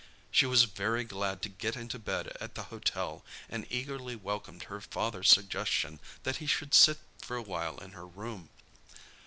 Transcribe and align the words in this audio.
She 0.31 0.47
was 0.47 0.63
very 0.63 1.03
glad 1.03 1.43
to 1.43 1.47
get 1.49 1.75
into 1.75 1.99
bed 1.99 2.35
at 2.41 2.55
the 2.55 2.63
hotel, 2.73 3.23
and 3.47 3.67
eagerly 3.69 4.15
welcomed 4.15 4.63
her 4.63 4.81
father's 4.81 5.29
suggestion 5.29 5.99
that 6.23 6.37
he 6.37 6.47
should 6.47 6.73
sit 6.73 6.97
for 7.21 7.37
a 7.37 7.43
while 7.43 7.77
in 7.77 7.91
her 7.91 8.07
room. 8.07 8.49